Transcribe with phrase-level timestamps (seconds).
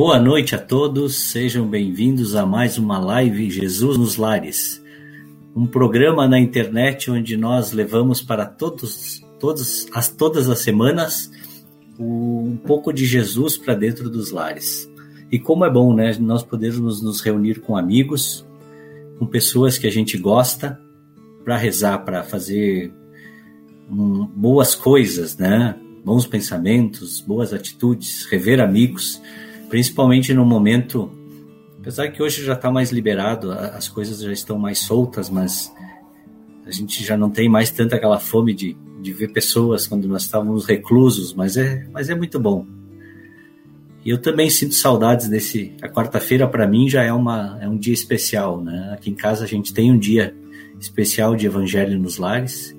[0.00, 4.82] Boa noite a todos, sejam bem-vindos a mais uma live Jesus nos Lares,
[5.54, 11.30] um programa na internet onde nós levamos para todos, todos as, todas as semanas
[11.98, 14.90] um pouco de Jesus para dentro dos lares.
[15.30, 18.42] E como é bom, né, nós podermos nos reunir com amigos,
[19.18, 20.80] com pessoas que a gente gosta,
[21.44, 22.90] para rezar, para fazer
[23.90, 29.20] um, boas coisas, né, bons pensamentos, boas atitudes, rever amigos
[29.70, 31.10] principalmente no momento,
[31.78, 35.72] apesar que hoje já está mais liberado, as coisas já estão mais soltas, mas
[36.66, 40.22] a gente já não tem mais tanta aquela fome de, de ver pessoas quando nós
[40.22, 42.66] estávamos reclusos, mas é, mas é muito bom.
[44.04, 45.74] E eu também sinto saudades desse.
[45.82, 48.90] A quarta-feira para mim já é, uma, é um dia especial, né?
[48.92, 50.34] Aqui em casa a gente tem um dia
[50.80, 52.74] especial de Evangelho nos lares.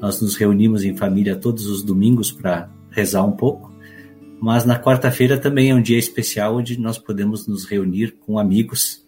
[0.00, 3.71] Nós nos reunimos em família todos os domingos para rezar um pouco.
[4.42, 9.06] Mas na quarta-feira também é um dia especial onde nós podemos nos reunir com amigos,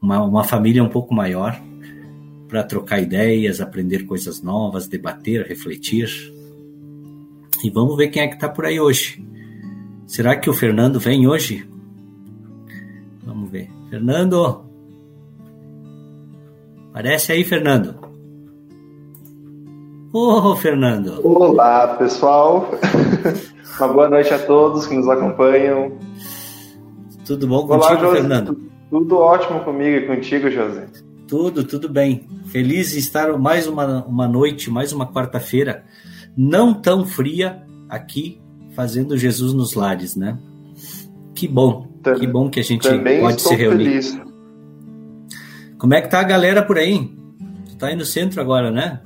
[0.00, 1.56] uma, uma família um pouco maior,
[2.48, 6.10] para trocar ideias, aprender coisas novas, debater, refletir.
[7.62, 9.24] E vamos ver quem é que está por aí hoje.
[10.04, 11.64] Será que o Fernando vem hoje?
[13.22, 13.70] Vamos ver.
[13.88, 14.64] Fernando!
[16.90, 18.01] Aparece aí, Fernando.
[20.14, 21.26] Ô, oh, Fernando!
[21.26, 22.70] Olá, pessoal!
[23.80, 25.92] Uma boa noite a todos que nos acompanham.
[27.24, 28.20] Tudo bom contigo, Olá, José.
[28.20, 28.70] Fernando?
[28.90, 30.86] Tudo ótimo comigo e contigo, José.
[31.26, 32.26] Tudo, tudo bem.
[32.48, 35.82] Feliz de estar mais uma, uma noite, mais uma quarta-feira,
[36.36, 38.38] não tão fria aqui,
[38.76, 40.38] fazendo Jesus nos lares, né?
[41.34, 43.84] Que bom, Tam, que bom que a gente pode se reunir.
[43.84, 44.20] Feliz.
[45.78, 47.10] Como é que tá a galera por aí?
[47.66, 49.00] Tu tá aí no centro agora, né?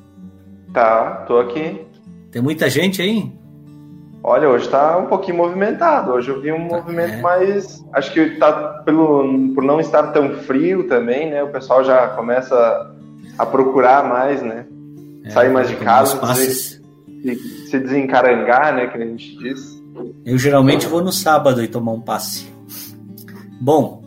[0.76, 1.80] Tá, tô aqui.
[2.30, 3.32] Tem muita gente aí?
[4.22, 6.12] Olha, hoje está um pouquinho movimentado.
[6.12, 7.20] Hoje eu vi um tá, movimento é.
[7.22, 7.82] mais.
[7.94, 11.42] Acho que tá pelo, por não estar tão frio também, né?
[11.42, 12.94] O pessoal já começa
[13.38, 14.66] a procurar mais, né?
[15.24, 16.82] É, Sair mais de casa, se,
[17.70, 18.88] se desencarangar, né?
[18.88, 19.82] Que a gente diz.
[20.26, 22.52] Eu geralmente vou no sábado e tomar um passe.
[23.58, 24.04] Bom,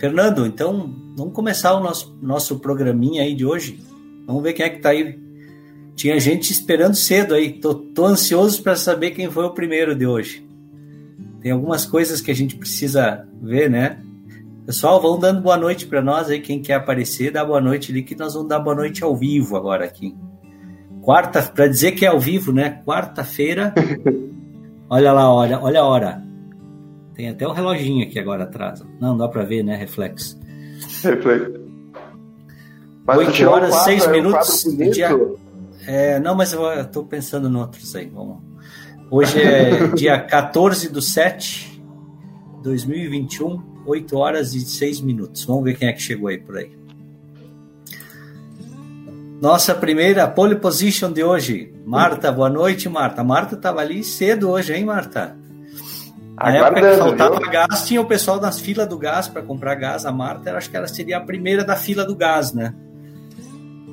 [0.00, 3.80] Fernando, então vamos começar o nosso, nosso programinha aí de hoje.
[4.26, 5.27] Vamos ver quem é que está aí
[5.98, 7.54] tinha gente esperando cedo aí.
[7.54, 10.46] Tô, tô ansioso para saber quem foi o primeiro de hoje.
[11.40, 14.00] Tem algumas coisas que a gente precisa ver, né?
[14.64, 16.40] Pessoal, vão dando boa noite para nós aí.
[16.40, 19.56] Quem quer aparecer, dá boa noite ali, que nós vamos dar boa noite ao vivo
[19.56, 20.14] agora aqui.
[21.02, 22.80] Quarta, para dizer que é ao vivo, né?
[22.86, 23.74] Quarta-feira.
[24.88, 26.22] olha lá, olha, olha a hora.
[27.12, 28.84] Tem até o um reloginho aqui agora atrás.
[29.00, 29.74] Não, dá para ver, né?
[29.74, 30.38] Reflexo.
[31.02, 31.68] Reflexo.
[33.08, 34.64] 8 horas, 6 minutos.
[34.92, 35.08] Dia,
[35.88, 38.06] é, não, mas eu estou pensando em outros aí.
[38.06, 38.42] Vamos.
[39.10, 41.82] Hoje é dia 14 do 7
[42.56, 45.46] de 2021, 8 horas e 6 minutos.
[45.46, 46.70] Vamos ver quem é que chegou aí por aí.
[49.40, 51.72] Nossa primeira pole position de hoje.
[51.86, 53.24] Marta, boa noite, Marta.
[53.24, 55.38] Marta estava ali cedo hoje, hein, Marta?
[56.36, 57.50] Na época que faltava viu?
[57.50, 60.04] gás, tinha o pessoal nas filas do gás para comprar gás.
[60.04, 62.74] A Marta, acho que ela seria a primeira da fila do gás, né?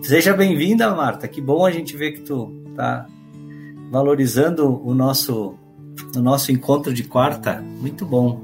[0.07, 1.27] Seja bem-vinda, Marta.
[1.27, 3.07] Que bom a gente ver que tu tá
[3.89, 5.57] valorizando o nosso
[6.15, 7.59] o nosso encontro de quarta.
[7.59, 8.39] Muito bom.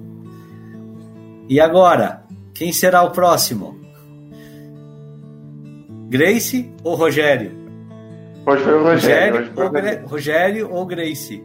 [1.48, 3.80] E agora, quem será o próximo?
[6.10, 7.52] Grace ou Rogério?
[8.44, 9.34] Hoje foi o Rogério.
[9.36, 10.08] Rogério, ou, Rogério.
[10.08, 11.44] Rogério ou Grace?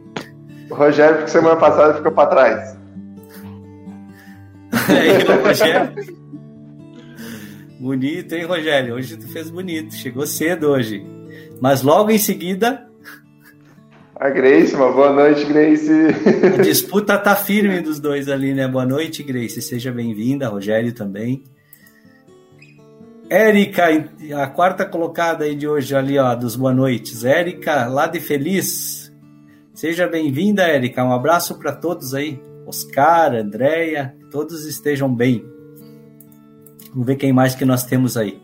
[0.70, 2.78] O Rogério, porque semana passada ficou para trás.
[4.88, 6.16] é, o Rogério.
[7.78, 8.94] Bonito, hein, Rogério?
[8.94, 9.94] Hoje tu fez bonito.
[9.94, 11.04] Chegou cedo hoje.
[11.60, 12.86] Mas logo em seguida.
[14.14, 15.92] A Grace, uma boa noite, Grace.
[16.58, 18.66] A disputa tá firme dos dois ali, né?
[18.66, 19.60] Boa noite, Grace.
[19.60, 21.44] Seja bem-vinda, Rogério também.
[23.28, 23.88] Érica,
[24.40, 27.24] a quarta colocada aí de hoje ali, ó, dos boa noites.
[27.24, 29.12] Érica, lá de Feliz.
[29.74, 31.04] Seja bem-vinda, Érica.
[31.04, 32.40] Um abraço para todos aí.
[32.66, 35.44] Oscar, Andréia, todos estejam bem.
[36.96, 38.40] Vamos ver quem mais que nós temos aí.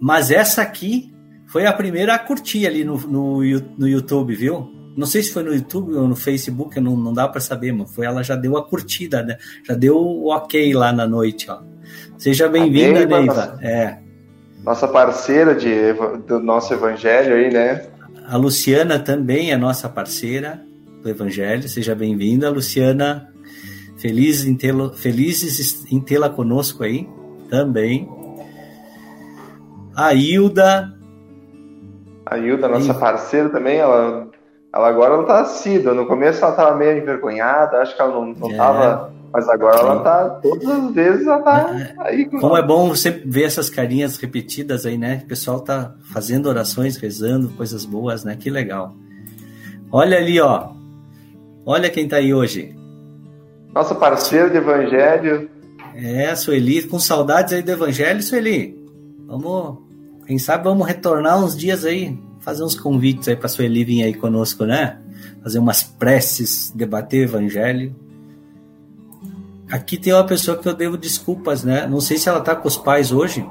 [0.00, 1.12] Mas essa aqui
[1.48, 3.38] foi a primeira a curtir ali no, no,
[3.76, 4.70] no YouTube, viu?
[4.96, 7.92] Não sei se foi no YouTube ou no Facebook, não, não dá para saber, mas
[7.92, 9.36] foi ela já deu a curtida, né?
[9.66, 11.58] Já deu o ok lá na noite, ó.
[12.16, 13.26] Seja bem-vinda, Neiva.
[13.26, 13.98] Nossa, é.
[14.62, 15.92] Nossa parceira de,
[16.28, 17.84] do nosso evangelho aí, né?
[18.28, 20.64] A Luciana também é nossa parceira
[21.02, 21.68] do evangelho.
[21.68, 23.28] Seja bem-vinda, Luciana.
[23.98, 24.56] Feliz em
[24.94, 27.08] felizes em tê-la conosco aí
[27.48, 28.08] também.
[29.96, 30.92] A Hilda.
[32.26, 34.28] A Hilda, nossa parceira também, ela,
[34.74, 35.94] ela agora não tá assídua.
[35.94, 38.56] No começo ela tava meio envergonhada, acho que ela não, não é.
[38.56, 39.12] tava.
[39.32, 41.94] Mas agora ela tá, todas as vezes ela tá é.
[41.98, 42.24] aí.
[42.26, 45.22] Com Como é bom sempre ver essas carinhas repetidas aí, né?
[45.24, 48.36] O pessoal tá fazendo orações, rezando, coisas boas, né?
[48.38, 48.94] Que legal.
[49.90, 50.70] Olha ali, ó.
[51.66, 52.76] Olha quem tá aí hoje.
[53.74, 55.50] Nosso parceiro de evangelho,
[55.94, 58.78] é, Sueli, com saudades aí do Evangelho, Sueli.
[59.26, 59.78] Vamos,
[60.26, 64.14] quem sabe vamos retornar uns dias aí, fazer uns convites aí para Sueli vir aí
[64.14, 64.98] conosco, né?
[65.42, 67.94] Fazer umas preces, debater Evangelho.
[69.70, 71.86] Aqui tem uma pessoa que eu devo desculpas, né?
[71.86, 73.46] Não sei se ela tá com os pais hoje,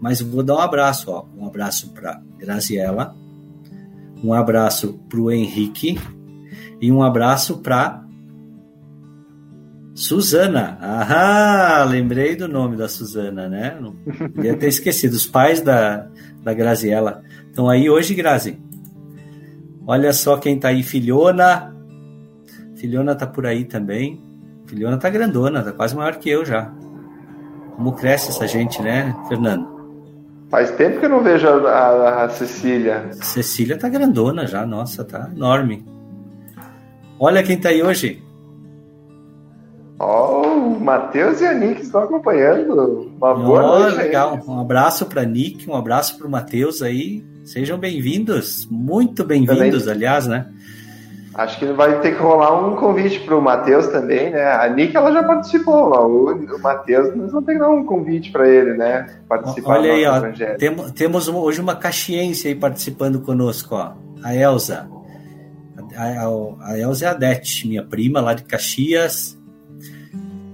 [0.00, 1.24] mas vou dar um abraço, ó.
[1.36, 3.14] Um abraço para Graziela,
[4.22, 5.98] um abraço para o Henrique
[6.80, 8.04] e um abraço para
[10.00, 10.78] Suzana.
[10.80, 13.76] Ah, lembrei do nome da Suzana, né?
[13.78, 13.94] Não
[14.42, 15.12] ia ter esquecido.
[15.12, 16.06] Os pais da,
[16.42, 17.22] da Graziella.
[17.46, 18.58] Estão aí hoje, Grazi.
[19.86, 21.76] Olha só quem tá aí, Filhona.
[22.76, 24.18] Filhona tá por aí também.
[24.66, 26.72] Filhona tá grandona, tá quase maior que eu já.
[27.76, 29.68] Como cresce essa gente, né, Fernando?
[30.48, 33.10] Faz tempo que eu não vejo a, a, a Cecília.
[33.12, 35.84] Cecília tá grandona já, nossa, tá enorme.
[37.18, 38.29] Olha quem tá aí hoje.
[40.02, 43.12] Ó, oh, o Matheus e a Nick estão acompanhando.
[43.18, 43.98] Uma boa oh, noite.
[43.98, 44.40] Legal.
[44.48, 47.22] Um abraço para Nick, um abraço para o Matheus aí.
[47.44, 48.66] Sejam bem-vindos.
[48.70, 50.46] Muito bem-vindos, aliás, né?
[51.34, 54.42] Acho que vai ter que rolar um convite para o Matheus também, né?
[54.42, 58.32] A Nick ela já participou, o, o Matheus nós vamos ter que dar um convite
[58.32, 59.06] para ele, né?
[59.28, 60.22] Participar Olha aí, ó,
[60.56, 63.92] temos, temos hoje uma caxiense aí participando conosco, ó.
[64.22, 64.88] A Elza.
[65.94, 69.38] A, a, a Elza é a Dete, minha prima lá de Caxias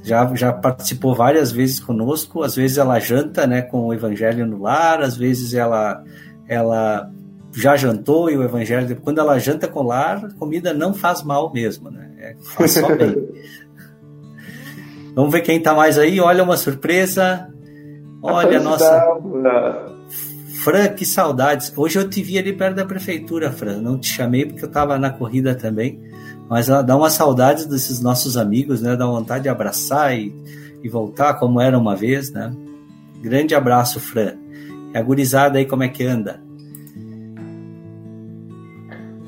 [0.06, 2.44] já, já participou várias vezes conosco.
[2.44, 6.02] Às vezes ela janta né, com o Evangelho no lar, às vezes ela,
[6.46, 7.10] ela
[7.52, 8.96] já jantou e o Evangelho.
[9.02, 12.08] Quando ela janta com o lar, comida não faz mal mesmo, né?
[12.18, 13.16] É, faz só bem.
[15.14, 16.20] Vamos ver quem está mais aí.
[16.20, 17.48] Olha uma surpresa.
[18.22, 19.02] Olha a nossa.
[20.62, 21.72] Fran, que saudades.
[21.76, 23.78] Hoje eu te vi ali perto da prefeitura, Fran.
[23.78, 26.00] Não te chamei porque eu estava na corrida também.
[26.48, 28.94] Mas dá uma saudade desses nossos amigos, né?
[28.94, 30.34] Dá vontade de abraçar e,
[30.82, 32.54] e voltar como era uma vez, né?
[33.20, 34.34] Grande abraço, Fran.
[34.94, 36.40] E a gurizada aí, como é que anda?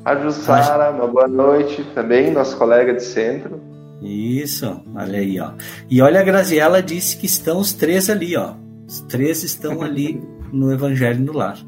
[0.05, 3.61] A Jussara, uma boa noite também, nosso colega de centro.
[4.01, 5.51] Isso, olha aí, ó.
[5.91, 8.55] E olha, a Graziella disse que estão os três ali, ó.
[8.87, 10.23] Os três estão ali
[10.53, 11.59] no Evangelho no Lar.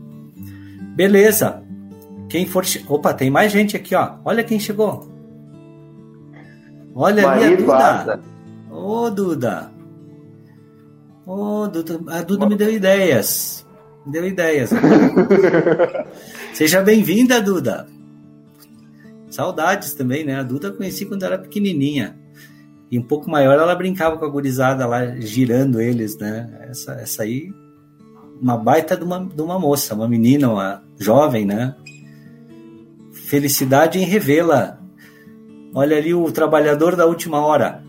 [0.94, 1.62] Beleza.
[2.28, 2.64] Quem for.
[2.88, 4.12] Opa, tem mais gente aqui, ó.
[4.24, 5.09] Olha quem chegou.
[6.94, 8.20] Olha Maria ali a Duda.
[8.70, 9.72] Ô, oh, Duda.
[11.26, 12.00] Ô, oh, Duda.
[12.08, 13.66] A Duda me deu ideias.
[14.04, 14.70] Me deu ideias.
[16.52, 17.86] Seja bem-vinda, Duda.
[19.30, 20.36] Saudades também, né?
[20.36, 22.16] A Duda eu conheci quando era pequenininha.
[22.90, 26.50] E um pouco maior ela brincava com a gurizada lá, girando eles, né?
[26.68, 27.52] Essa, essa aí,
[28.40, 31.76] uma baita de uma, de uma moça, uma menina, uma jovem, né?
[33.12, 34.79] Felicidade em revê-la
[35.74, 37.82] Olha ali o trabalhador da última hora.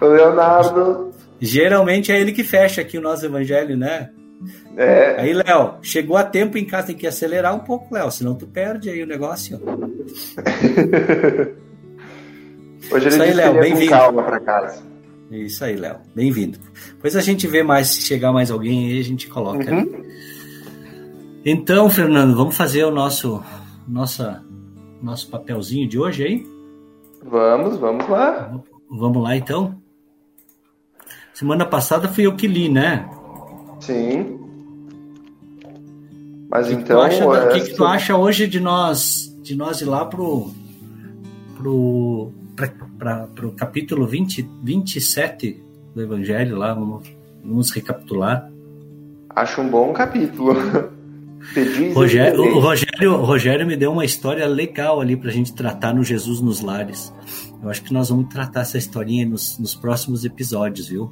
[0.00, 1.12] O Leonardo.
[1.40, 4.10] Geralmente é ele que fecha aqui o nosso evangelho, né?
[4.76, 5.20] É.
[5.20, 8.46] Aí, Léo, chegou a tempo em casa, tem que acelerar um pouco, Léo, senão tu
[8.46, 9.60] perde aí o negócio.
[12.90, 13.90] Hoje ele Isso aí, Léo, bem-vindo.
[13.90, 14.82] calma para casa.
[15.30, 16.58] Isso aí, Léo, bem-vindo.
[16.94, 19.70] Depois a gente vê mais, se chegar mais alguém aí, a gente coloca.
[19.70, 20.02] Uhum.
[21.44, 23.42] Então, Fernando, vamos fazer o nosso
[23.86, 24.42] nossa
[25.06, 26.46] nosso papelzinho de hoje aí?
[27.24, 28.60] Vamos, vamos lá.
[28.90, 29.80] Vamos lá então.
[31.32, 33.08] Semana passada fui eu que li, né?
[33.80, 34.40] Sim.
[36.50, 37.06] Mas que então.
[37.06, 40.50] É, o que, que tu acha hoje de nós, de nós ir lá pro,
[41.56, 42.32] pro,
[42.98, 45.62] pra, pro capítulo 20, 27
[45.94, 46.74] do Evangelho lá?
[46.74, 47.08] Vamos,
[47.44, 48.50] vamos recapitular.
[49.30, 50.54] Acho um bom capítulo.
[51.94, 56.04] Rogério, o, Rogério, o Rogério me deu uma história legal ali pra gente tratar no
[56.04, 57.12] Jesus nos Lares.
[57.62, 61.10] Eu acho que nós vamos tratar essa historinha nos, nos próximos episódios, viu?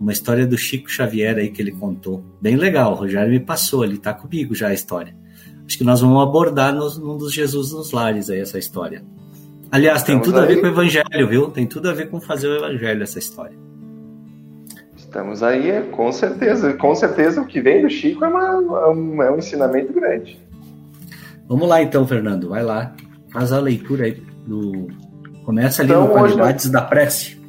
[0.00, 2.24] Uma história do Chico Xavier aí que ele contou.
[2.40, 5.16] Bem legal, o Rogério me passou ali, tá comigo já a história.
[5.66, 9.04] Acho que nós vamos abordar nos, num dos Jesus nos Lares aí essa história.
[9.70, 10.44] Aliás, tem Estamos tudo aí.
[10.44, 11.50] a ver com o Evangelho, viu?
[11.50, 13.56] Tem tudo a ver com fazer o Evangelho essa história.
[15.14, 16.72] Estamos aí, com certeza.
[16.72, 20.40] Com certeza o que vem do Chico é, uma, é, um, é um ensinamento grande.
[21.48, 22.48] Vamos lá então, Fernando.
[22.48, 22.92] Vai lá.
[23.32, 24.88] Faz a leitura aí do.
[25.44, 26.72] Começa ali então, no Qualidades hoje...
[26.72, 27.40] da Prece.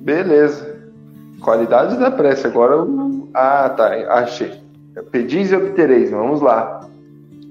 [0.00, 0.78] Beleza.
[1.42, 2.46] Qualidades da prece.
[2.46, 2.86] Agora.
[3.34, 3.88] Ah, tá.
[4.14, 4.50] Achei.
[5.10, 6.10] Pedis e obtereis.
[6.10, 6.88] Vamos lá.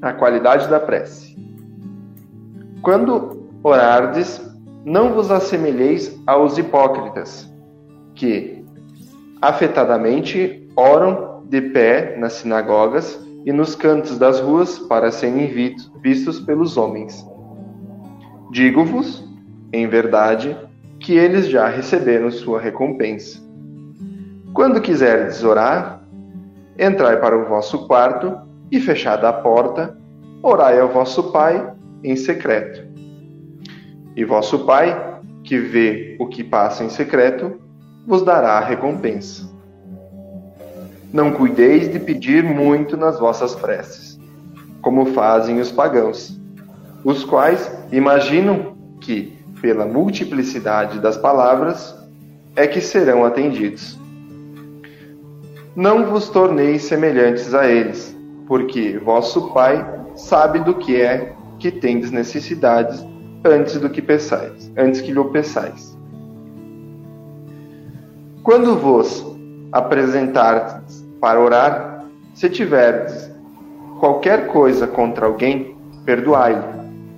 [0.01, 1.37] A qualidade da prece.
[2.81, 4.41] Quando orardes,
[4.83, 7.55] não vos assemelheis aos hipócritas
[8.17, 8.65] que,
[9.41, 15.47] afetadamente, oram de pé nas sinagogas e nos cantos das ruas para serem
[16.01, 17.25] vistos pelos homens.
[18.51, 19.23] Digo-vos,
[19.71, 20.57] em verdade,
[20.99, 23.39] que eles já receberam sua recompensa.
[24.53, 26.01] Quando quiserdes orar,
[26.77, 28.37] entrai para o vosso quarto
[28.71, 29.97] e, fechada a porta,
[30.41, 32.85] orai ao vosso Pai em secreto.
[34.15, 37.66] E vosso Pai, que vê o que passa em secreto,
[38.07, 39.45] vos dará a recompensa.
[41.11, 44.17] Não cuideis de pedir muito nas vossas preces,
[44.81, 46.39] como fazem os pagãos,
[47.03, 51.95] os quais imaginam que, pela multiplicidade das palavras,
[52.55, 53.99] é que serão atendidos.
[55.75, 58.15] Não vos torneis semelhantes a eles,
[58.47, 59.85] porque vosso Pai
[60.15, 63.05] sabe do que é que tendes necessidades
[63.43, 65.96] antes do que peçais, antes que lhe peçais.
[68.47, 69.25] Quando vos
[69.73, 73.29] apresentardes para orar, se tiverdes
[73.99, 75.75] qualquer coisa contra alguém,
[76.05, 76.63] perdoai-lhe,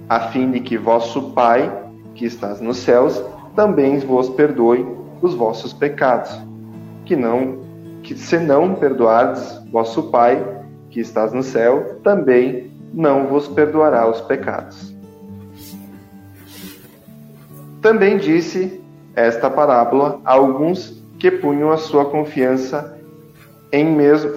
[0.09, 1.71] a fim de que vosso Pai,
[2.15, 3.23] que estás nos céus,
[3.55, 4.83] também vos perdoe
[5.21, 6.35] os vossos pecados.
[7.05, 7.59] Que não,
[8.01, 10.43] que se não perdoardes vosso Pai,
[10.89, 14.95] que estás no céu, também não vos perdoará os pecados.
[17.83, 18.81] Também disse
[19.15, 22.97] esta parábola a alguns que punham a sua confiança
[23.71, 24.33] em, mesmo,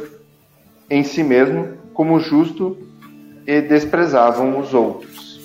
[0.91, 2.77] em si mesmo como justo
[3.47, 5.41] e desprezavam os outros.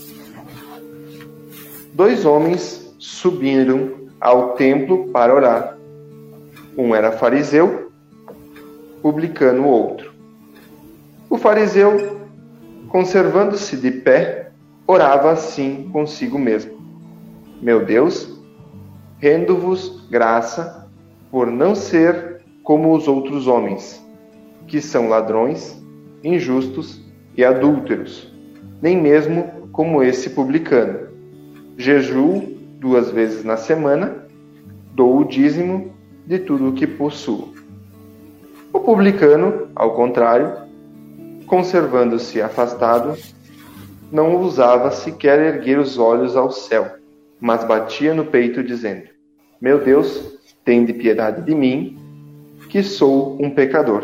[1.93, 5.77] Dois homens subiram ao templo para orar.
[6.77, 7.91] Um era fariseu,
[9.01, 10.11] publicano o outro.
[11.29, 12.19] O fariseu,
[12.89, 14.51] conservando-se de pé,
[14.85, 16.77] orava assim consigo mesmo:
[17.61, 18.39] Meu Deus,
[19.19, 20.86] rendo-vos graça
[21.31, 24.03] por não ser como os outros homens,
[24.67, 25.81] que são ladrões,
[26.23, 27.01] injustos
[27.35, 28.33] e adúlteros,
[28.81, 31.07] nem mesmo como esse publicano.
[31.77, 32.41] Jejuo
[32.79, 34.25] duas vezes na semana,
[34.93, 35.93] dou o dízimo
[36.25, 37.53] de tudo o que possuo.
[38.73, 40.53] O publicano, ao contrário,
[41.45, 43.17] conservando-se afastado,
[44.11, 46.95] não ousava sequer erguer os olhos ao céu,
[47.39, 49.03] mas batia no peito, dizendo:
[49.61, 50.36] Meu Deus,
[50.67, 51.97] Tende piedade de mim,
[52.67, 54.03] que sou um pecador.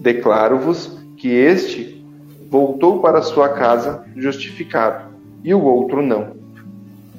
[0.00, 2.04] Declaro-vos que este
[2.50, 6.34] voltou para sua casa justificado, e o outro não.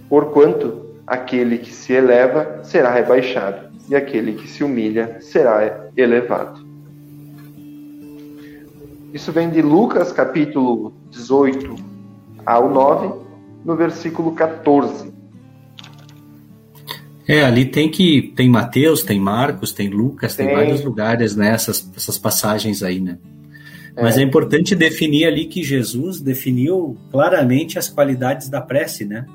[0.09, 6.59] Porquanto aquele que se eleva será rebaixado, e aquele que se humilha será elevado.
[9.13, 11.75] Isso vem de Lucas capítulo 18
[12.45, 13.21] ao 9,
[13.63, 15.15] no versículo 14.
[17.27, 18.31] É, ali tem que.
[18.35, 23.01] Tem Mateus, tem Marcos, tem Lucas, tem, tem vários lugares nessas né, essas passagens aí,
[23.01, 23.17] né?
[23.95, 24.01] É.
[24.01, 29.25] Mas é importante definir ali que Jesus definiu claramente as qualidades da prece, né?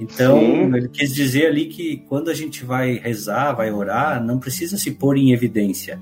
[0.00, 0.74] Então, Sim.
[0.74, 4.92] ele quis dizer ali que quando a gente vai rezar, vai orar, não precisa se
[4.92, 6.00] pôr em evidência.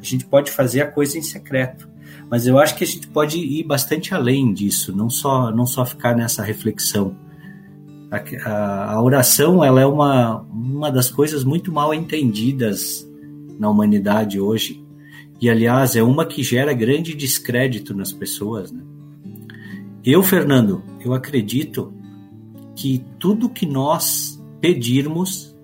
[0.00, 1.88] A gente pode fazer a coisa em secreto.
[2.30, 5.84] Mas eu acho que a gente pode ir bastante além disso, não só, não só
[5.84, 7.14] ficar nessa reflexão
[8.10, 13.08] a, a, oração ela é uma, uma das coisas muito mal entendidas
[13.58, 14.84] na humanidade hoje.
[15.40, 18.72] E, aliás, é uma que gera grande descrédito nas pessoas.
[18.72, 18.82] Né?
[20.04, 21.94] Eu, Fernando, eu acredito
[22.74, 25.56] que tudo que nós pedirmos,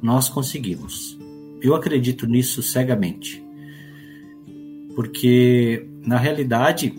[0.00, 1.18] nós conseguimos.
[1.60, 3.44] Eu acredito nisso cegamente.
[4.96, 6.94] Porque, na realidade,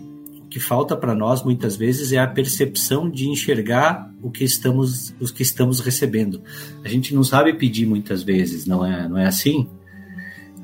[0.54, 5.32] que falta para nós muitas vezes é a percepção de enxergar o que estamos, os
[5.32, 6.40] que estamos recebendo.
[6.84, 9.68] A gente não sabe pedir muitas vezes, não é, não é assim?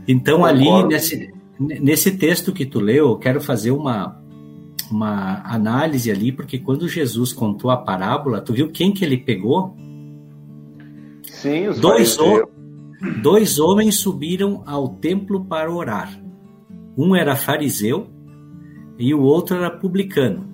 [0.06, 4.16] Então, ali, nesse, nesse texto que tu leu, eu quero fazer uma,
[4.92, 9.76] uma análise ali, porque quando Jesus contou a parábola, tu viu quem que ele pegou?
[11.25, 12.49] Sim, os dois, o,
[13.20, 16.16] dois homens subiram ao templo para orar.
[16.97, 18.19] Um era fariseu
[19.00, 20.47] e o outro era publicano.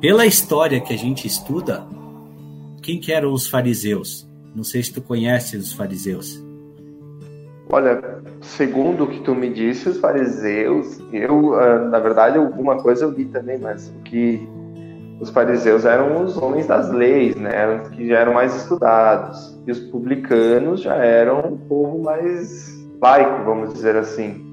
[0.00, 1.84] Pela história que a gente estuda,
[2.80, 4.26] quem que eram os fariseus?
[4.54, 6.42] Não sei se tu conhece os fariseus.
[7.68, 13.04] Olha, segundo o que tu me disse, os fariseus, eu, ah, na verdade, alguma coisa
[13.04, 14.48] eu li também, mas o que
[15.20, 17.50] os fariseus eram os homens das leis, né?
[17.52, 19.58] Eram que já eram mais estudados.
[19.66, 24.49] E os publicanos já eram um povo mais laico, vamos dizer assim.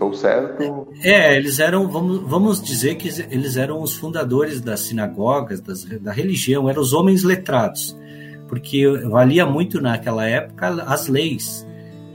[0.00, 0.88] Estou certo?
[1.02, 6.10] É, eles eram, vamos, vamos dizer que eles eram os fundadores das sinagogas, das, da
[6.10, 7.94] religião, eram os homens letrados,
[8.48, 11.66] porque valia muito naquela época as leis.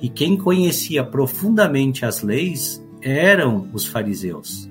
[0.01, 4.67] E quem conhecia profundamente as leis eram os fariseus.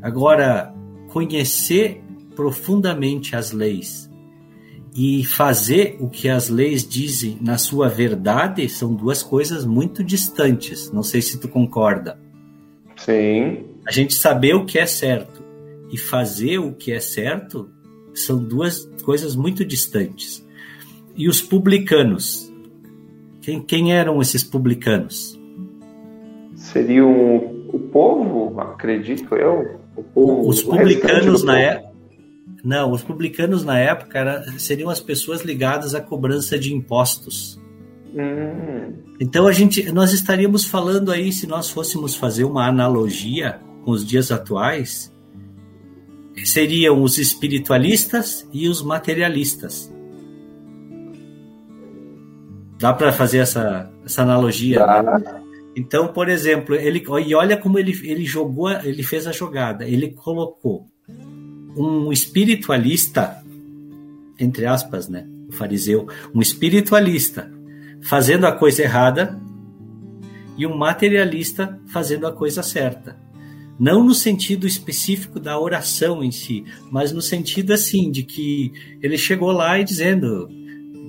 [0.00, 0.72] Agora,
[1.08, 2.00] conhecer
[2.36, 4.09] profundamente as leis
[5.02, 10.92] e fazer o que as leis dizem na sua verdade são duas coisas muito distantes.
[10.92, 12.18] Não sei se tu concorda.
[12.96, 13.64] Sim.
[13.86, 15.42] A gente saber o que é certo
[15.90, 17.70] e fazer o que é certo
[18.12, 20.46] são duas coisas muito distantes.
[21.16, 22.52] E os publicanos,
[23.40, 25.40] quem, quem eram esses publicanos?
[26.56, 27.10] Seriam
[27.72, 29.80] o povo, acredito eu.
[30.12, 31.89] Povo, os publicanos na época.
[32.62, 37.60] Não, os publicanos na época era, seriam as pessoas ligadas à cobrança de impostos.
[38.14, 38.92] Hum.
[39.18, 44.04] Então a gente, nós estaríamos falando aí, se nós fôssemos fazer uma analogia com os
[44.04, 45.12] dias atuais,
[46.44, 49.92] seriam os espiritualistas e os materialistas.
[52.78, 54.84] Dá para fazer essa, essa analogia?
[54.86, 55.42] Né?
[55.76, 59.86] Então, por exemplo, ele e olha como ele, ele jogou, ele fez a jogada.
[59.86, 60.89] Ele colocou
[61.76, 63.42] um espiritualista,
[64.38, 67.50] entre aspas, né, o fariseu, um espiritualista
[68.02, 69.40] fazendo a coisa errada
[70.56, 73.16] e um materialista fazendo a coisa certa.
[73.78, 79.16] Não no sentido específico da oração em si, mas no sentido assim de que ele
[79.16, 80.50] chegou lá e dizendo: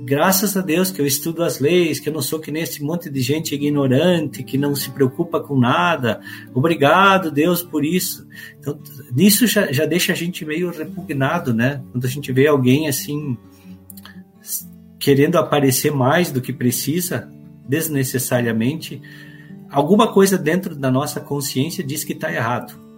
[0.03, 2.83] graças a Deus que eu estudo as leis, que eu não sou que nem esse
[2.83, 6.21] monte de gente ignorante, que não se preocupa com nada.
[6.53, 8.27] Obrigado, Deus, por isso.
[8.59, 8.79] Então,
[9.11, 11.81] nisso já, já deixa a gente meio repugnado, né?
[11.91, 13.37] Quando a gente vê alguém assim,
[14.99, 17.31] querendo aparecer mais do que precisa,
[17.67, 19.01] desnecessariamente,
[19.69, 22.90] alguma coisa dentro da nossa consciência diz que está errado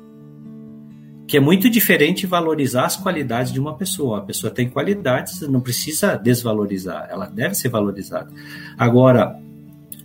[1.28, 4.20] que é muito diferente valorizar as qualidades de uma pessoa.
[4.20, 8.30] A pessoa tem qualidades, não precisa desvalorizar, ela deve ser valorizada.
[8.78, 9.40] Agora,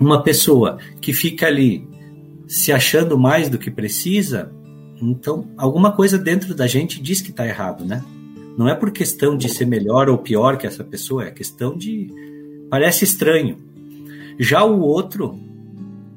[0.00, 1.86] uma pessoa que fica ali
[2.46, 4.50] se achando mais do que precisa,
[5.02, 8.02] então alguma coisa dentro da gente diz que está errado, né?
[8.56, 12.08] Não é por questão de ser melhor ou pior que essa pessoa, é questão de.
[12.68, 13.56] Parece estranho.
[14.38, 15.38] Já o outro,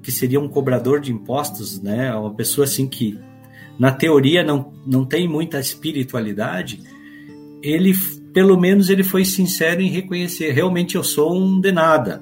[0.02, 2.14] que seria um cobrador de impostos, né?
[2.16, 3.20] Uma pessoa assim que
[3.78, 6.82] na teoria não, não tem muita espiritualidade,
[7.62, 7.94] ele
[8.34, 12.22] pelo menos ele foi sincero em reconhecer, realmente eu sou um de nada.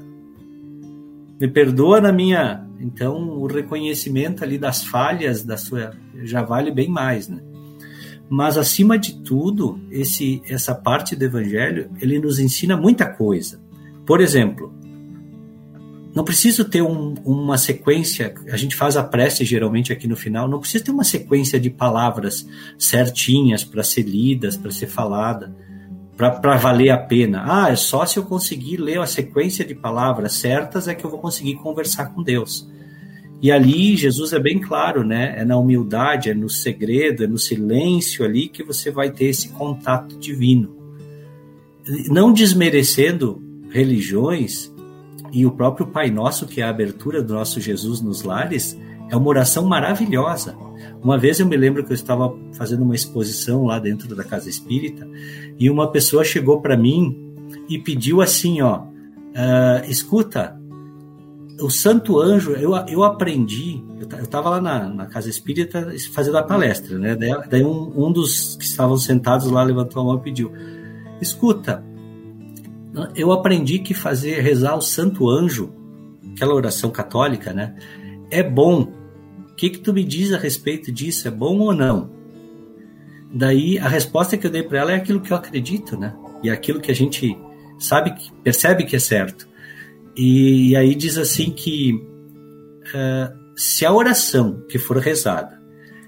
[1.39, 6.89] Me perdoa na minha, então o reconhecimento ali das falhas da sua já vale bem
[6.89, 7.41] mais, né?
[8.29, 13.59] Mas acima de tudo, esse essa parte do evangelho, ele nos ensina muita coisa.
[14.05, 14.73] Por exemplo,
[16.13, 20.47] não preciso ter um, uma sequência, a gente faz a prece geralmente aqui no final,
[20.47, 25.55] não precisa ter uma sequência de palavras certinhas para ser lidas, para ser falada,
[26.17, 27.43] para valer a pena.
[27.45, 31.09] Ah, é só se eu conseguir ler a sequência de palavras certas é que eu
[31.09, 32.67] vou conseguir conversar com Deus.
[33.41, 35.35] E ali Jesus é bem claro, né?
[35.37, 39.49] É na humildade, é no segredo, é no silêncio ali que você vai ter esse
[39.49, 40.75] contato divino.
[42.09, 44.73] Não desmerecendo religiões,
[45.31, 48.77] e o próprio Pai Nosso, que é a abertura do nosso Jesus nos lares,
[49.09, 50.55] é uma oração maravilhosa.
[51.01, 54.49] Uma vez eu me lembro que eu estava fazendo uma exposição lá dentro da casa
[54.49, 55.07] espírita
[55.57, 57.33] e uma pessoa chegou para mim
[57.67, 60.59] e pediu assim, ó, uh, escuta,
[61.61, 66.43] o Santo Anjo, eu, eu aprendi, eu estava lá na, na, casa espírita fazendo a
[66.43, 67.15] palestra, né?
[67.49, 70.51] Daí um, um dos que estavam sentados lá levantou a mão e pediu,
[71.21, 71.83] escuta,
[73.15, 75.73] Eu aprendi que fazer rezar o Santo Anjo,
[76.33, 77.75] aquela oração católica, né?
[78.31, 78.91] É bom.
[79.51, 81.27] O que, que tu me diz a respeito disso?
[81.27, 82.09] É bom ou não?
[83.31, 86.15] Daí a resposta que eu dei para ela é aquilo que eu acredito, né?
[86.43, 87.37] E é aquilo que a gente
[87.77, 89.47] sabe, percebe que é certo.
[90.15, 95.61] E, e aí diz assim que uh, se a oração que for rezada,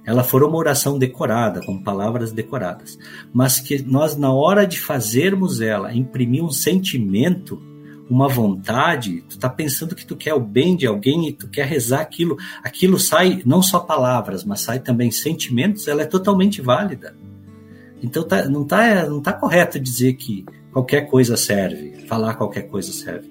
[0.06, 2.98] ela for uma oração decorada, com palavras decoradas,
[3.34, 7.62] mas que nós, na hora de fazermos ela, imprimir um sentimento,
[8.10, 11.66] uma vontade, tu tá pensando que tu quer o bem de alguém e tu quer
[11.66, 17.16] rezar aquilo, aquilo sai não só palavras, mas sai também sentimentos, ela é totalmente válida.
[18.04, 22.92] Então tá, não, tá, não tá correto dizer que qualquer coisa serve, falar qualquer coisa
[22.92, 23.31] serve.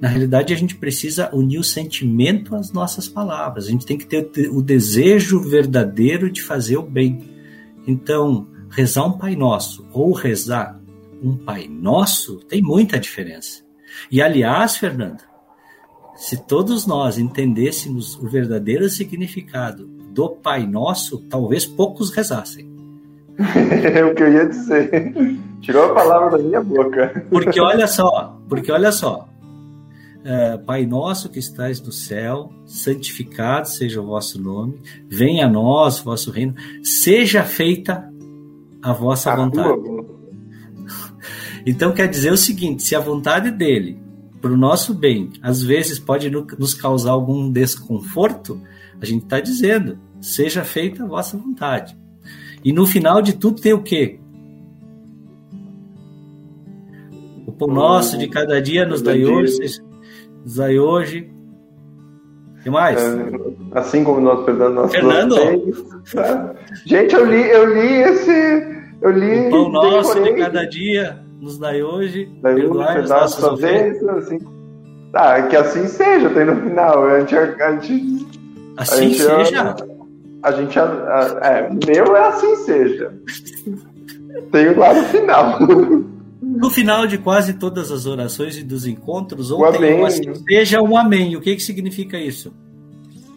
[0.00, 3.66] Na realidade, a gente precisa unir o sentimento às nossas palavras.
[3.66, 7.20] A gente tem que ter o desejo verdadeiro de fazer o bem.
[7.86, 10.80] Então, rezar um Pai Nosso ou rezar
[11.22, 13.62] um Pai Nosso tem muita diferença.
[14.10, 15.24] E aliás, Fernanda,
[16.14, 22.68] se todos nós entendêssemos o verdadeiro significado do Pai Nosso, talvez poucos rezassem.
[23.94, 25.12] é o que eu ia dizer.
[25.60, 27.24] Tirou a palavra da minha boca.
[27.30, 29.28] Porque olha só, porque olha só.
[30.18, 36.00] Uh, Pai nosso que estais no céu, santificado seja o vosso nome, venha a nós
[36.00, 38.12] o vosso reino, seja feita
[38.82, 39.80] a vossa vontade.
[41.64, 43.98] Então quer dizer o seguinte: se a vontade dele
[44.40, 48.60] para o nosso bem, às vezes pode nos causar algum desconforto,
[49.00, 51.96] a gente está dizendo, seja feita a vossa vontade.
[52.64, 54.18] E no final de tudo tem o quê?
[57.46, 59.87] O pão nosso de cada dia nos dai hoje, nos
[60.44, 61.30] dai hoje.
[62.58, 63.00] O que mais?
[63.00, 65.36] É, assim como nós perdemos nossos Fernando.
[66.84, 69.46] Gente, eu li, eu li esse, eu li.
[69.48, 74.08] O pão nosso de cada dia nos dai hoje, perdoai as nossas ofensas.
[74.08, 74.38] Assim.
[75.12, 77.04] Tá, que assim seja, tem no final.
[77.04, 78.26] A gente, a gente,
[78.76, 79.76] assim a gente seja.
[80.42, 83.12] A, gente, é, meu é assim seja.
[84.52, 85.58] tem lá no final.
[86.58, 90.82] No final de quase todas as orações e dos encontros, ou o tem assim, seja
[90.82, 91.36] um amém.
[91.36, 92.52] O que, que significa isso?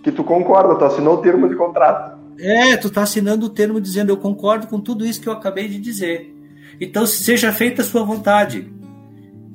[0.03, 2.19] Que tu concorda, tu assinou o termo de contrato.
[2.39, 5.67] É, tu tá assinando o termo dizendo eu concordo com tudo isso que eu acabei
[5.67, 6.35] de dizer.
[6.79, 8.73] Então, seja feita a sua vontade.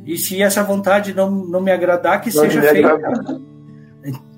[0.05, 3.41] E se essa vontade não, não me agradar, que não seja feita.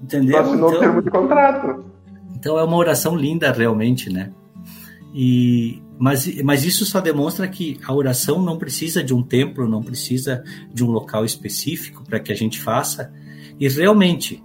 [0.02, 0.38] Entendeu?
[0.38, 1.84] Assinou então, termo de contrato.
[2.34, 4.30] Então é uma oração linda realmente, né?
[5.14, 9.82] E, mas, mas isso só demonstra que a oração não precisa de um templo, não
[9.82, 13.12] precisa de um local específico para que a gente faça.
[13.58, 14.42] E realmente,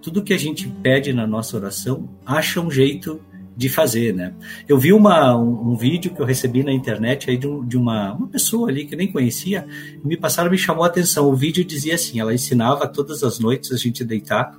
[0.00, 3.20] tudo que a gente pede na nossa oração, acha um jeito
[3.56, 4.32] de fazer, né?
[4.68, 7.76] Eu vi uma, um, um, vídeo que eu recebi na internet aí de, um, de
[7.76, 9.66] uma, uma pessoa ali que nem conhecia,
[10.04, 11.28] me passaram, me chamou a atenção.
[11.28, 14.56] O vídeo dizia assim, ela ensinava todas as noites a gente deitar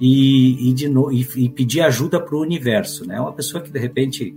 [0.00, 3.20] e, e, de no, e, e pedir ajuda para o universo, né?
[3.20, 4.34] Uma pessoa que de repente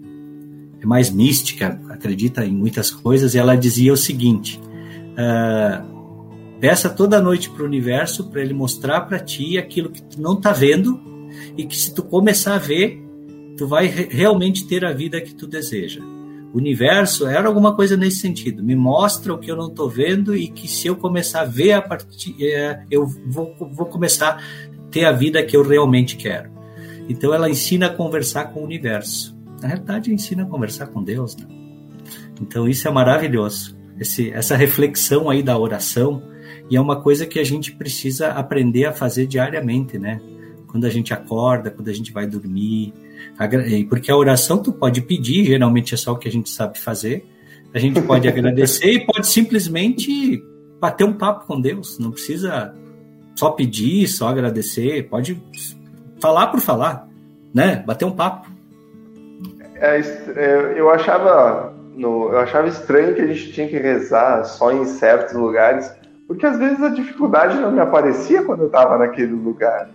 [0.82, 4.60] é mais mística, acredita em muitas coisas, e ela dizia o seguinte:
[5.12, 10.22] uh, peça toda noite para o universo para ele mostrar para ti aquilo que tu
[10.22, 11.00] não está vendo
[11.58, 13.10] e que se tu começar a ver
[13.60, 16.02] tu vai realmente ter a vida que tu deseja.
[16.54, 18.64] O universo era alguma coisa nesse sentido.
[18.64, 21.74] Me mostra o que eu não estou vendo e que se eu começar a ver
[21.74, 26.50] a partir, é, eu vou, vou começar a ter a vida que eu realmente quero.
[27.10, 29.38] Então ela ensina a conversar com o universo.
[29.62, 31.36] Na realidade, ensina a conversar com Deus.
[31.36, 31.46] Né?
[32.42, 33.78] Então isso é maravilhoso.
[34.00, 36.24] Esse, essa reflexão aí da oração
[36.70, 40.22] e é uma coisa que a gente precisa aprender a fazer diariamente, né?
[40.68, 42.94] Quando a gente acorda, quando a gente vai dormir,
[43.90, 47.26] porque a oração tu pode pedir, geralmente é só o que a gente sabe fazer.
[47.74, 50.42] A gente pode agradecer e pode simplesmente
[50.80, 51.98] bater um papo com Deus.
[51.98, 52.74] Não precisa
[53.36, 55.10] só pedir, só agradecer.
[55.10, 55.42] Pode
[56.20, 57.08] falar por falar,
[57.52, 57.84] né?
[57.86, 58.59] Bater um papo.
[59.82, 60.00] É,
[60.36, 64.86] é, eu achava no, eu achava estranho que a gente tinha que rezar só em
[64.86, 65.94] certos lugares,
[66.28, 69.90] porque às vezes a dificuldade não me aparecia quando eu estava naquele lugar.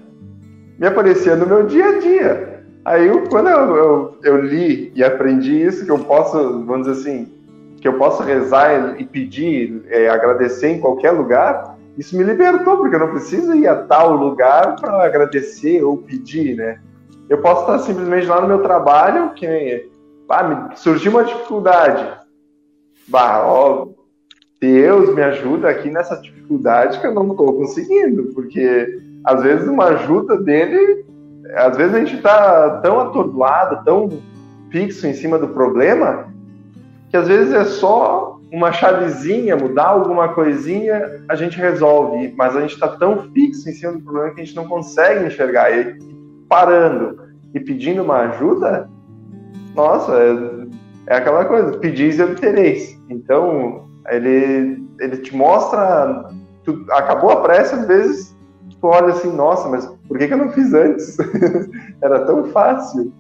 [0.79, 2.65] Me aparecia no meu dia a dia.
[2.85, 7.33] Aí, quando eu, eu, eu, li e aprendi isso, que eu posso, vamos dizer assim,
[7.81, 12.97] que eu posso rezar e pedir, é, agradecer em qualquer lugar, isso me libertou, porque
[12.97, 16.79] eu não preciso ir a tal lugar para agradecer ou pedir, né?
[17.29, 19.89] Eu posso estar simplesmente lá no meu trabalho, que
[20.29, 22.07] ah, surgiu uma dificuldade.
[23.09, 23.89] Bah, ó,
[24.61, 29.87] Deus me ajuda aqui nessa dificuldade que eu não estou conseguindo, porque às vezes uma
[29.87, 31.05] ajuda dele
[31.55, 34.09] às vezes a gente está tão atordoado, tão
[34.71, 36.33] fixo em cima do problema,
[37.11, 42.33] que às vezes é só uma chavezinha, mudar alguma coisinha, a gente resolve.
[42.37, 45.27] Mas a gente está tão fixo em cima do problema que a gente não consegue
[45.27, 45.71] enxergar.
[45.71, 45.99] E
[46.55, 47.19] parando
[47.53, 48.89] e pedindo uma ajuda,
[49.75, 52.97] nossa, é, é aquela coisa, pedis e obtereis.
[53.11, 56.31] Então, ele, ele te mostra,
[56.63, 58.37] tu, acabou a prece, às vezes
[58.81, 61.17] tu olha assim, nossa, mas por que, que eu não fiz antes?
[62.01, 63.13] Era tão fácil.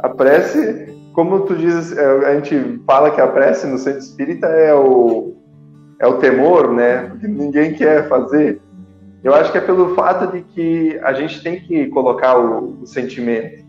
[0.00, 4.48] A prece, como tu dizes, é, a gente fala que a prece no centro espírita
[4.48, 5.36] é o,
[6.00, 7.10] é o temor, né?
[7.10, 8.60] Porque ninguém quer fazer.
[9.22, 12.86] Eu acho que é pelo fato de que a gente tem que colocar o, o
[12.86, 13.64] sentimento.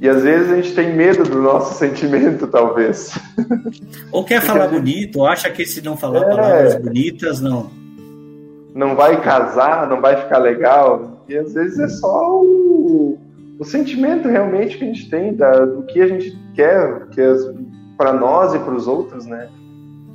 [0.00, 3.18] E às vezes a gente tem medo do nosso sentimento, talvez.
[4.12, 6.28] Ou quer falar bonito, ou acha que se não falar é...
[6.28, 7.70] palavras bonitas, não.
[8.74, 11.24] Não vai casar, não vai ficar legal.
[11.28, 13.18] E às vezes é só o,
[13.58, 17.34] o sentimento realmente que a gente tem da, do que a gente quer, que é
[17.96, 19.48] para nós e para os outros, né?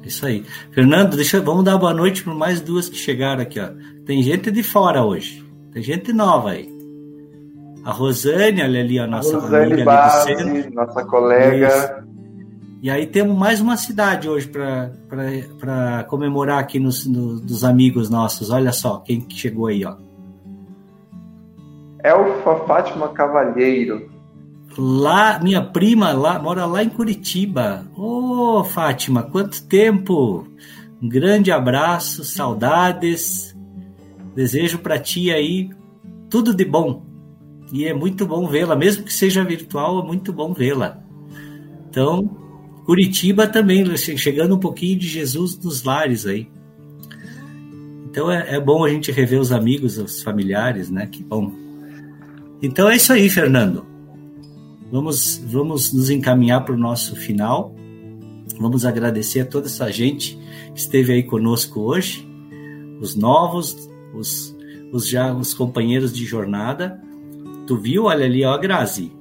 [0.04, 0.44] Isso aí.
[0.72, 3.70] Fernando, deixa, vamos dar boa noite para mais duas que chegaram aqui, ó.
[4.06, 5.46] Tem gente de fora hoje.
[5.72, 6.70] Tem gente nova aí.
[7.84, 11.68] A Rosane, olha ali, a nossa Rosane amiga Base, nossa colega.
[11.68, 12.12] Isso.
[12.82, 18.50] E aí temos mais uma cidade hoje para comemorar aqui nos, no, dos amigos nossos.
[18.50, 19.96] Olha só quem chegou aí, ó.
[22.04, 24.11] Elfa Fátima Cavalheiro.
[24.78, 27.86] Lá, minha prima lá mora lá em Curitiba.
[27.96, 30.48] Ô, oh, Fátima, quanto tempo!
[31.02, 33.56] Um grande abraço, saudades.
[34.36, 35.70] Desejo para ti aí
[36.30, 37.06] tudo de bom.
[37.74, 41.02] E é muito bom vê-la, mesmo que seja virtual, é muito bom vê-la.
[41.90, 42.24] Então,
[42.86, 46.50] Curitiba também, chegando um pouquinho de Jesus nos lares aí.
[48.10, 51.08] Então é, é bom a gente rever os amigos, os familiares, né?
[51.08, 51.52] Que bom.
[52.62, 53.86] Então é isso aí, Fernando.
[54.92, 57.74] Vamos, vamos nos encaminhar para o nosso final.
[58.60, 60.38] Vamos agradecer a toda essa gente
[60.74, 62.28] que esteve aí conosco hoje,
[63.00, 64.56] os novos, os,
[64.92, 67.02] os já os companheiros de jornada.
[67.66, 68.06] Tu viu?
[68.06, 69.12] Olha ali, ó, Grazi.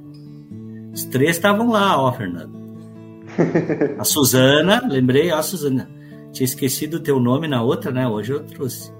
[0.93, 2.59] Os três estavam lá, ó, Fernando.
[3.97, 5.89] A Suzana, lembrei, ó, Suzana.
[6.33, 8.09] Tinha esquecido o teu nome na outra, né?
[8.09, 8.93] Hoje eu trouxe.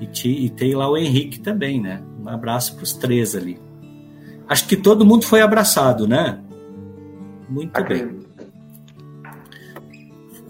[0.00, 2.02] E, te, e tem lá o Henrique também, né?
[2.20, 3.67] Um abraço para os três ali.
[4.48, 6.40] Acho que todo mundo foi abraçado, né?
[7.48, 8.18] Muito bem.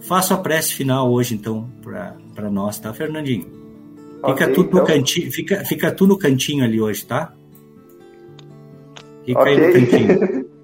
[0.02, 1.68] Faço a prece final hoje, então,
[2.34, 3.44] para nós, tá, Fernandinho?
[4.16, 4.84] Fica okay, tu no então.
[4.84, 7.32] cantinho, fica, fica tu no cantinho ali hoje, tá?
[9.24, 9.52] Fica okay.
[9.54, 10.48] aí no cantinho.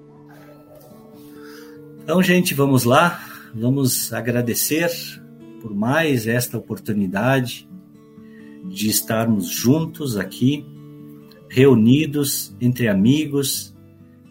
[2.05, 3.19] Então, gente, vamos lá.
[3.55, 4.91] Vamos agradecer
[5.63, 7.67] por mais esta oportunidade
[8.63, 10.67] de estarmos juntos aqui,
[11.55, 13.73] reunidos entre amigos,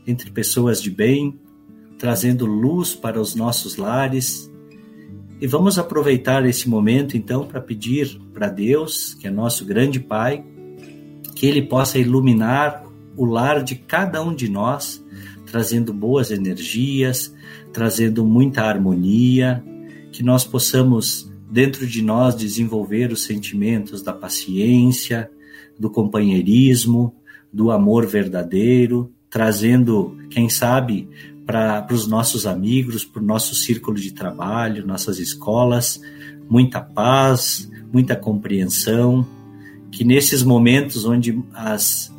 [0.05, 1.39] entre pessoas de bem,
[1.97, 4.51] trazendo luz para os nossos lares.
[5.39, 10.43] E vamos aproveitar esse momento então para pedir para Deus, que é nosso grande Pai,
[11.33, 12.83] que Ele possa iluminar
[13.15, 15.01] o lar de cada um de nós,
[15.45, 17.33] trazendo boas energias,
[17.71, 19.63] trazendo muita harmonia,
[20.11, 25.31] que nós possamos dentro de nós desenvolver os sentimentos da paciência,
[25.79, 27.15] do companheirismo,
[27.51, 31.09] do amor verdadeiro, trazendo, quem sabe,
[31.45, 36.01] para os nossos amigos, para o nosso círculo de trabalho, nossas escolas,
[36.49, 39.27] muita paz, muita compreensão,
[39.91, 42.11] que nesses momentos onde as,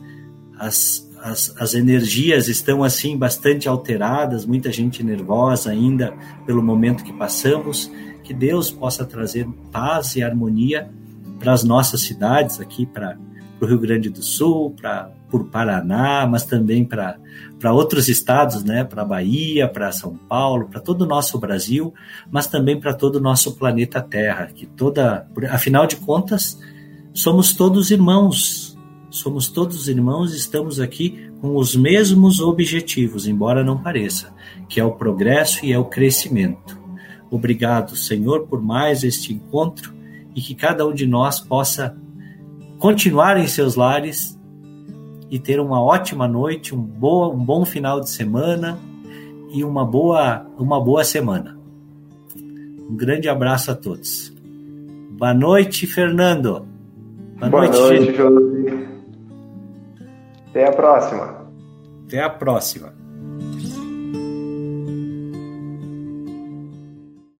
[0.58, 6.12] as as, as energias estão assim bastante alteradas, muita gente nervosa ainda
[6.44, 7.90] pelo momento que passamos,
[8.22, 10.90] que Deus possa trazer paz e harmonia
[11.38, 13.16] para as nossas cidades aqui, para
[13.60, 17.18] o Rio Grande do Sul, para por Paraná, mas também para
[17.72, 21.92] outros estados, né, para Bahia, para São Paulo, para todo o nosso Brasil,
[22.30, 26.56] mas também para todo o nosso planeta Terra, que toda, afinal de contas,
[27.12, 28.78] somos todos irmãos,
[29.10, 34.32] somos todos irmãos e estamos aqui com os mesmos objetivos, embora não pareça,
[34.68, 36.78] que é o progresso e é o crescimento.
[37.28, 39.92] Obrigado, Senhor, por mais este encontro
[40.32, 41.96] e que cada um de nós possa
[42.84, 44.38] continuar em seus lares
[45.30, 48.78] e ter uma ótima noite, um, boa, um bom final de semana
[49.50, 51.58] e uma boa, uma boa semana.
[52.36, 54.30] Um grande abraço a todos.
[55.12, 56.66] Boa noite, Fernando.
[57.38, 58.88] Boa, boa noite, noite
[60.50, 61.46] Até a próxima.
[62.06, 62.93] Até a próxima.